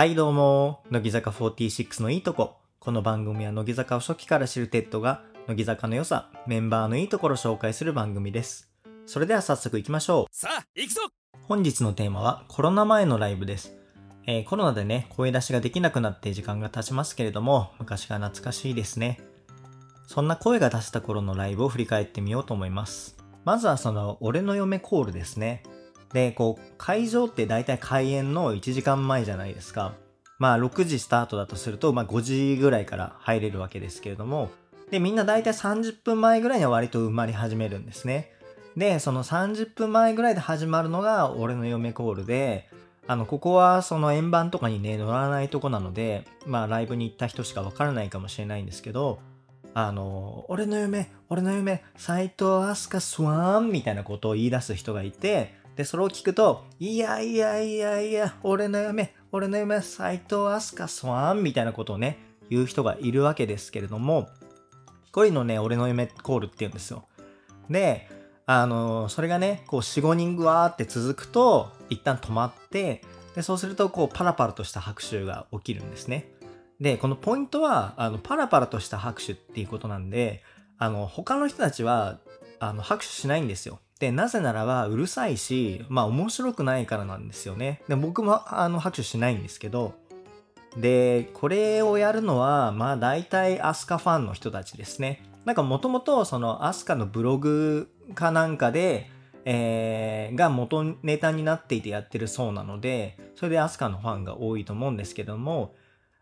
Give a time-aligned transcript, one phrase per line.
[0.00, 2.56] はいどうも、乃木坂46のいいとこ。
[2.78, 8.70] この番組は乃木坂を初期から知るテッドが、乃木坂の良さ、メンバーのいいところを紹介する番組です。
[9.04, 10.34] それでは早速行きましょう。
[10.34, 11.02] さあ行くぞ
[11.42, 13.76] 本日のテーマはコロナ前のライブです。
[14.26, 19.20] えーコロナでね、声出しができなくなって時間が経ちますけれども、昔が懐かしいですね。
[20.06, 23.18] そんな声が出した頃のライブを振り返ってみようと思います。
[23.44, 25.62] まずはその、俺の嫁コールですね。
[26.12, 29.94] で、こう、会場って大体開演の1時間前じゃないですか。
[30.38, 34.50] まあ、6時スタートだとすると、まあ、5時ぐらいから入れるわけですけれども、
[34.90, 38.32] で、みんな大体30分前ぐらいには割と埋まり始めるんですね。
[38.76, 42.68] で、その30分前ぐらいで始まるのが俺の嫁コールで、
[43.06, 49.20] あの、ここはその円盤とかにね、乗らないとこなので、まあライブに行った人しかわからないかもしれないんですけど、
[49.74, 62.18] あの、俺の嫁、俺の嫁、斎藤飛鳥スワンみたいなことを言い出す人がいて、で、それを聞くと、いやいやいやいや、俺の嫁、俺の嫁、斎藤飛鳥スワンみたいなことをね、
[62.50, 64.28] 言う人がいるわけですけれども、
[65.10, 67.06] こういうのね、俺の嫁コールって言うんですよ。
[67.70, 68.10] で、
[68.44, 73.00] あのそれがね、こう4、5人ぐわーって続くと、一旦止まって、
[73.34, 76.30] で、そうすると、こう、パラパラとした拍手が起きるんですね。
[76.78, 80.42] で、このポイントは、あの、パラパラとした拍手っていうことなんで、
[80.76, 82.18] あの、他の人たちは、
[82.58, 83.80] あの、拍手しないんですよ。
[84.00, 87.82] で、なぜならば、うるさいし、まあ、面白くないからなんですよね。
[87.86, 89.94] で、僕も、あの、拍手しないんですけど、
[90.76, 95.22] で、これをやるのは、まあ大体アスカファンの人たちですね。
[95.44, 99.10] なんかもともとそのアスカのブログかなんかで、
[99.44, 105.74] えーが元ネタになっていてやってるそうなので、それでアスカのファンが多いと思うんですけども、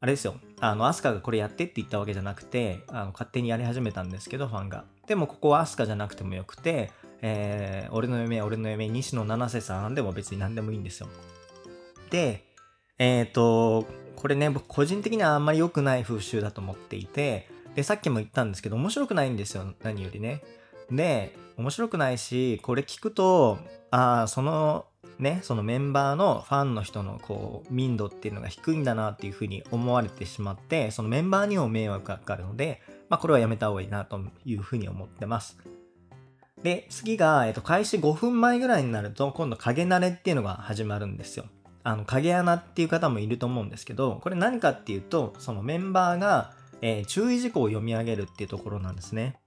[0.00, 0.36] あれですよ。
[0.60, 4.84] あの、アスカがこれやってって言ったわけじゃなくて、あの勝手にやり始めたんですけど、ファンが。
[5.06, 11.08] でもここはアスカじゃなくてもよくて、えー俺の嫁、俺の嫁、西野七瀬さんでも別に何でもいいんですよ。
[12.10, 12.44] で、
[12.98, 20.42] えっ、と、これね、僕個人的にはあんまり良くない風習だと思っていて、で、さっきも言ったんですけど、面白くないんですよ、何よりね。
[20.90, 23.58] で、面白くないし、これ聞くと、
[23.90, 24.86] ああ、その、
[25.18, 32.80] ね、そのメンバーのファンの人のこう民度っていうのが低いんだなっていうふうに思われてしまって、そのメンバーにも迷惑がかかるので、
[33.10, 35.58] まあこれはやめた方がいいなというふうに思ってます。
[36.62, 41.46] で、次が、えっと、開始5分前ぐらいになると、今度影慣れっていうのが始まるんですよ。
[41.82, 49.38] あの、影穴っていう方もいると思うんですけど、これ何かっていうと、そのメンバーが、えー注意事項を読み上げるっていうところなんですね。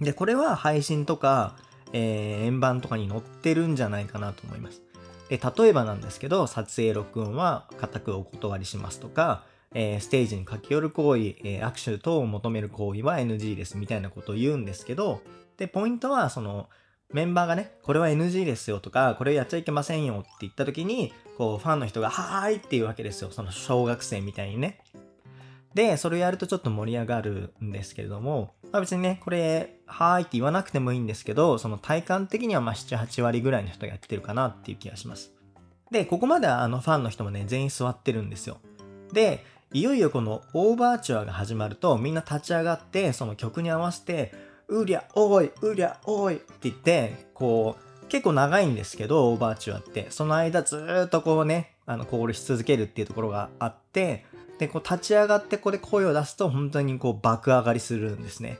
[0.00, 1.56] で、これは配信とか、
[1.92, 4.82] えー円盤とかに載ってるんじゃないかなと思います。
[5.30, 9.44] で例えばなんですけど、撮影録音は固くお断りしますとか、
[9.74, 15.22] えーステージに駆け寄る行為、えー握手等を求める行為は NG ですみたいなことを言うんですけど、
[15.56, 16.68] で、ポイントは、その、
[17.12, 23.30] メンバーがね、これは NG ですよとか、これをやっちゃいけませんよって言った時に、こう、ファンの人が、はーいっていうわけですよ。
[23.30, 24.78] その小学生みたいにね。
[25.74, 35.32] で、それをやるとちょっと盛り上がるんですけれども、まあ別にね、これ、はーいって言わなくてもいいんですけど、その体感的にはまあ7、8割ぐらいの人がやってるかなっていう気がします。
[35.90, 38.58] で、ここまではあのファンの人もね、全員座ってるんですよ。
[39.12, 44.32] で、いよいよこのオーバーチュアが始まると、みんな立ち上がって、その曲に合わせて、
[44.66, 50.10] うりゃおい、うりゃおいって言って、こう、結構長いんですけど、オーバーチュアって。
[50.10, 54.24] その間ずっとこうね、あの、コールし続けるっていうところがあって、
[54.58, 58.58] で、こう立ち上がってここで声を出すと、本当にこう爆上がりするんですね。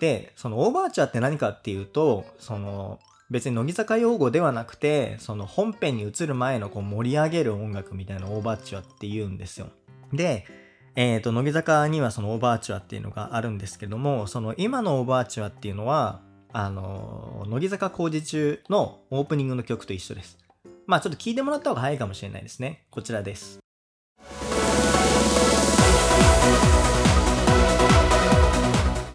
[0.00, 2.98] で、そのオーバーチュアって何かっていうと、その、
[3.30, 9.68] 別に乃木坂用語ではなくて、その本編に移る前のこう盛り上げる音楽みたいなオーバーチュアって言うんですよ。
[10.12, 10.46] で、
[10.94, 16.20] えっ、と、乃木坂にはそのオーバーチュアっていうのがあるんですけども、その今のオーバーチュアっていうのは、
[16.52, 20.38] あの、乃木坂工事中のオープニングの曲と一緒です。
[20.86, 22.84] まあちょっと聞いてもらった方が早いかもしれないですね。
[22.90, 23.58] こちらです。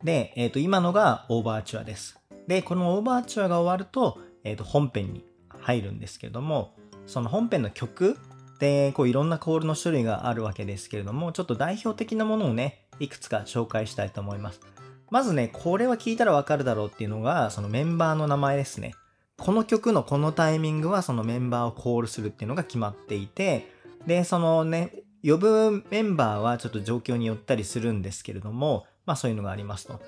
[0.04, 2.18] で、えっ、と、今のがオーバーチュアです。
[2.48, 5.26] で、このオーバーチュアが終わると、えっ、と、本編に
[5.60, 6.76] 入るんですけども、
[7.06, 8.18] その本編の曲
[8.60, 14.62] で、こういろんなコールの種類があるわけですけれども、ちょっと代表的なものをね、いくつか紹介したいと思います。
[15.10, 18.96] まずね、これは聞いたらわかるだろうっていうのが、そのメンバーの名前ですね。
[19.38, 23.72] この曲のこのタイミングはそのメンバーをコールするっていうのが決まっていて、
[24.06, 30.02] で、そのね、呼ぶメンバーはちょっと状況によったりするんですけれども、まあそういうのがありますと。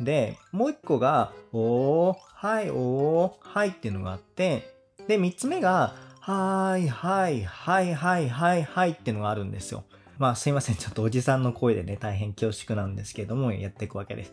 [0.00, 4.74] で、もう一個が、おー、はい、おー、はいっていうのがあって、
[5.08, 9.82] で、三つ目が、はい、はい、はい、はい、はい、はいっていうのがあるんですよ。
[10.18, 14.32] まあすいません、ちょっとおじさんの声でね、大変恐縮なんですけども、やっていくわけです。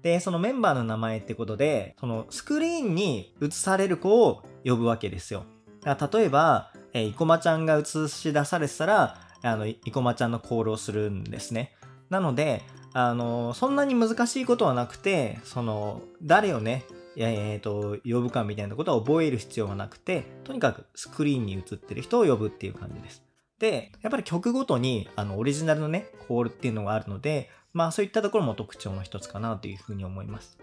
[0.00, 5.44] で、そのメンバーの名前ってことで、そのスクリーンに映される子を呼ぶわけですよ。
[5.82, 11.74] だ例えば、えー、生駒ちゃんが映し出されてたら、あの、生駒ちゃんのコールをするんですね。
[12.08, 12.62] なので、
[12.94, 16.86] あの、そんなに難しいことはなくて、その、誰をね、
[17.16, 23.22] えーと、呼ぶかみたいなことは覚える必要はなくて、とにかくスクリーンに映ってる人を呼ぶっていう感じです。
[23.58, 30.58] で、やっぱり曲ごとにあのオリジナルのね、コールっていうのがあるので、まあそういったところも特徴の一つかなというふうに思います。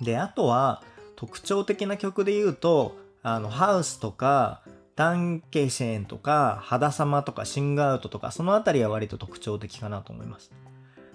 [0.00, 0.82] で、あとは
[1.16, 4.62] 特徴的な曲で言うと、あの、ハウスとか、
[4.96, 10.52] ダンケシェーンとか、肌様とか、シングアウトとか、そのあたりは割と特徴的かなと思います。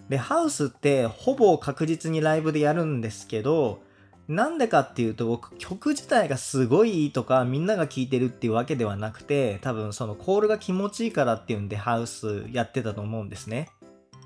[0.09, 3.81] で、ハウスってほぼ確実にライブでやるんですけど、
[4.29, 13.69] なんでかっていうと僕曲自体がすごいいいとかみんなが聴いてるっていうわけではなくて多分そのコールが気持ちいいからっていうんでハウスやってたと思うんですね。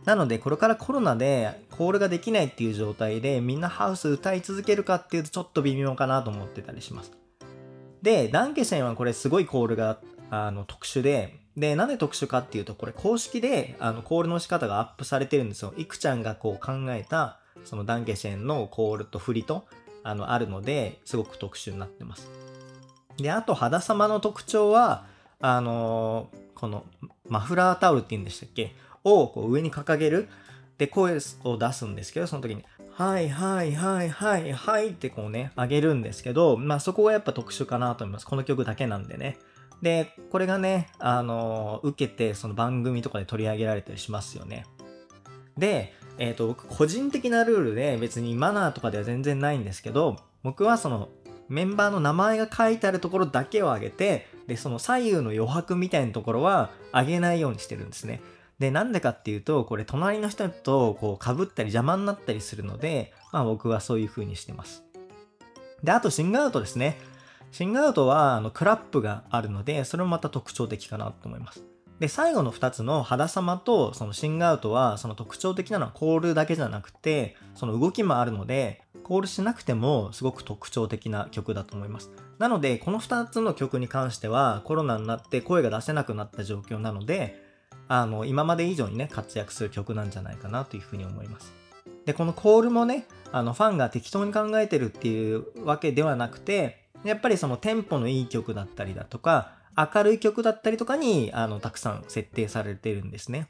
[0.03, 7.11] なのでこれからコロナでコールができないっていう状態でみんなハウス歌い続けるかっていうとちょっと微妙かなと思ってたりします。
[8.01, 9.99] で、ダンケシェンはこれすごいコールが
[10.29, 15.73] あの特殊で、で、なんで特殊かっていうとこれ公式であのコールの仕方がアップされてるんですよ。
[15.77, 19.65] いくちゃんがこう考えたそのダンケシェンのコールと振りと
[20.03, 22.29] あのあるのですごく特殊になってます。
[23.17, 25.05] であと肌様の特徴は
[25.39, 26.83] あのー、この
[27.27, 28.75] マフラータオルって言うんでしたっけ？
[29.03, 30.29] をこう上に掲げる。
[30.79, 38.25] で声を出すんですけどその時に「はいはいはいはいはい」ってこうね上げるんですけどまあそこがやっぱ特殊かなと思います。
[38.25, 39.38] この曲だけなんでね。
[39.83, 44.65] でこれがねあのー、受けてその番組とかで取り上げられたりしますよね。
[45.57, 51.10] でえっ、ー、と、僕個人的なルールで別にマナーとかでは全然ないんですけど、僕はその
[51.50, 58.21] メンバーの名前が書いてあるところだけを上げて、で、その左右の余白みたいなところは上げないようにしてるんですね。
[58.60, 64.83] で、なんでかっていうと、これ隣の人とこう被ったり邪魔になったりするので、まあ僕はそういう風にしてます。
[65.83, 66.98] で、あとシングアウトですね。
[67.51, 71.63] シングアウトはあのクラップがあるので、それもまた特徴的かなと思います。
[72.03, 82.11] で、最後の2つの肌様とそのシングアウトは、その特徴的なのはコールだけじゃなくて、その動きもあるので、コールしなくてもすごく特徴的な曲だと思います。
[82.39, 87.41] なので、この2つの曲に関しては、コロナになって声が出せなくなった状況なので、
[87.88, 91.53] あの、今まで以上にね、活躍する曲なんじゃないかなというふうに思います。
[92.03, 103.49] で、このコールもね、あの、ファンが適当に考えてるっていうわけではなくて、やっぱりそのテンポのいい曲だったりだとか、明るい曲だったりとかに、あの、たくさん設定されてるんですね。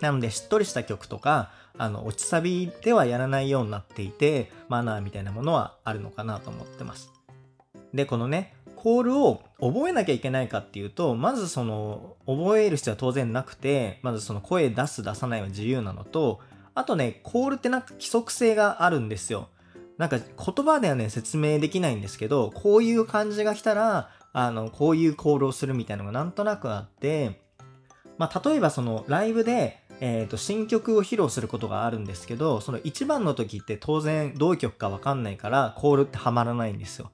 [0.00, 7.10] なので、しっとりした曲とか、あの、落ちサビではやらないようになっていて、マナーみたいなものはあるのかなと思ってます。
[7.92, 16.40] で、このね、コールを覚えなきゃいけないかっていうと、まずその、覚える必要は当然なくて、まずその声出す出さないは自由なのと、
[16.74, 19.48] あとね、コールってなんか規則性があるんですよ。
[19.98, 27.40] なんか言葉ではね、説明できないんですけど、こういう感じが来たら、あの、こういうコールをするみたいなのがなんとなくあって、
[28.18, 37.10] まあ、例えばそのライブで、えっ、ー、と、新曲を披露することがあるんですけど、その1番の時って当然どういう曲かわかんないからコールってはまらないんですよ。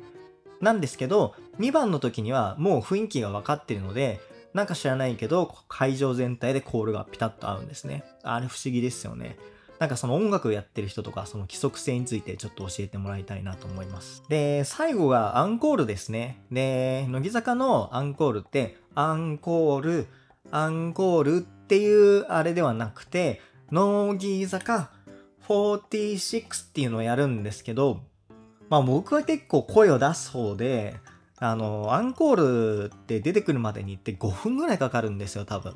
[0.61, 4.21] なんですけど、2番の時にはもう雰囲気が分かってるので、
[4.55, 8.05] なんか知らないけど、会場全体でコールがピタッと合うんですね。
[8.23, 9.37] あれ不思議ですよね。
[9.79, 14.23] なんかその音楽をやってる人とか、その規則性についてちょっと教えてもらいたいなと思います。
[14.29, 16.43] で、最後がアンコールですね。
[16.51, 20.07] で、乃木坂のアンコールって、アンコール、
[20.51, 23.41] アンコールっていうあれではなくて、
[23.71, 24.91] 乃木坂
[25.47, 28.01] 46っていうのをやるんですけど、
[28.69, 30.97] まあ僕は結構声を出す方で、
[31.39, 35.75] あの、アンコールって出てくるまでにって5分ぐらいかかるんですよ、多分。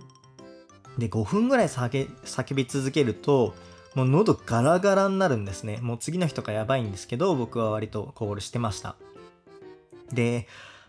[0.99, 3.55] で、5分ぐらい叫び続けると、
[3.95, 5.79] もう喉ガラガラになるんですね。
[5.83, 8.97] もう次の日とかやばいんですけど、僕は割とコールしてました。
[10.13, 10.47] で、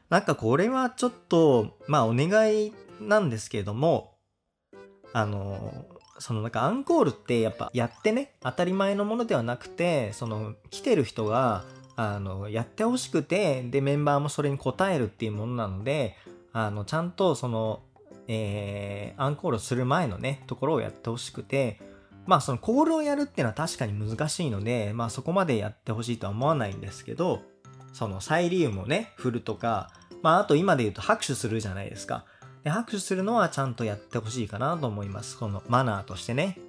[0.10, 4.15] なんかこれはちょっと、まあお願いなんですけれども、
[5.13, 5.86] あの、
[6.20, 11.63] そのなんかアンコールってやっぱやってね、当たり前のものではなくて、その来てる人が、
[11.96, 16.15] あの、やってほしくて、で、メンバーもそれに応えるっていうものなので、
[16.53, 17.81] あの、ちゃんとその、
[18.27, 21.79] えー、アンコールする前のね、ところをやってほしくて、
[22.25, 27.42] まあそのコールをやるっていうのは確かに難しいので、まあそこまでやってほしいとは思わないんですけど、
[27.94, 32.25] そのサイリウムをね、振るとか、まああと今で言うと拍手するじゃないですか。
[32.63, 35.38] で、拍手するのはちゃんとやってほしいかなと思います。
[35.38, 36.60] このマナーとしてね。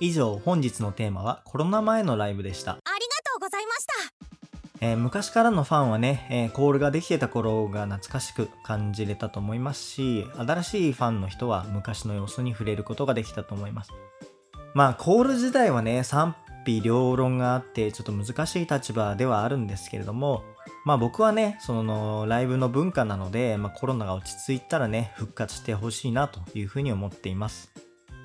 [0.00, 2.72] 以上、本日のテーマはコロナ前のライブでした。
[2.72, 2.90] ありが
[3.24, 4.36] とうございました。
[4.80, 13.92] えー、昔からのファンはね、えー、コールができてた頃が懐かしく感じれたと思いますし、新しいファンの人は昔の様子に触れることができたと思います。
[14.76, 20.44] まあ、コール自体はね、賛否両論があって、ちょっと難しい立場ではあるんですけれども、
[20.84, 27.72] まあ僕はね、そのライブの文化なので、まあ、コロナが落ち着いたらね、復活してほしいなというふうに思っています。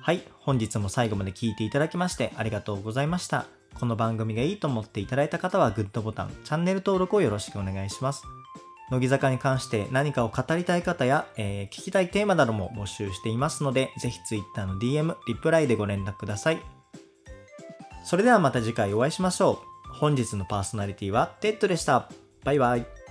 [0.02, 3.46] はい、本日も最後まで聞いていただきましてありがとうございました。
[3.80, 8.24] この番組がいいと思っていただいた方はグッドボタン、チャンネル登録をよろしくお願いします。
[8.92, 16.60] 乃木坂に関して何かを語りたい方や、えー、聞きたいテーマなども募集していますので、ぜひ Twitter の DM、リプライでご連絡ください。
[18.04, 19.94] それではまた次回お会いしましょう。
[19.94, 22.10] 本日のパーソナリティはテッドでした。
[22.44, 23.01] バイバイ。